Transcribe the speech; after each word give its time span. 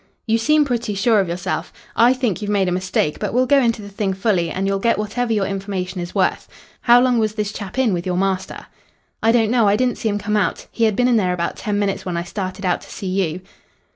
"You 0.25 0.39
seem 0.39 0.65
pretty 0.65 0.95
sure 0.95 1.19
of 1.19 1.29
yourself. 1.29 1.71
I 1.95 2.11
think 2.15 2.41
you've 2.41 2.49
made 2.49 2.67
a 2.67 2.71
mistake, 2.71 3.19
but 3.19 3.35
we'll 3.35 3.45
go 3.45 3.59
into 3.61 3.83
the 3.83 3.89
thing 3.89 4.13
fully 4.15 4.49
and 4.49 4.65
you'll 4.65 4.79
get 4.79 4.97
whatever 4.97 5.31
your 5.31 5.45
information 5.45 6.01
is 6.01 6.15
worth. 6.15 6.47
How 6.81 6.99
long 6.99 7.19
was 7.19 7.35
this 7.35 7.53
chap 7.53 7.77
in 7.77 7.93
with 7.93 8.07
your 8.07 8.17
master?" 8.17 8.65
"I 9.21 9.31
don't 9.31 9.51
know. 9.51 9.67
I 9.67 9.75
didn't 9.75 9.99
see 9.99 10.09
him 10.09 10.17
come 10.17 10.35
out. 10.37 10.65
He 10.71 10.85
had 10.85 10.95
been 10.95 11.07
in 11.07 11.17
there 11.17 11.33
about 11.33 11.55
ten 11.55 11.77
minutes 11.77 12.03
when 12.03 12.17
I 12.17 12.23
started 12.23 12.65
out 12.65 12.81
to 12.81 12.89
see 12.89 13.05
you." 13.05 13.41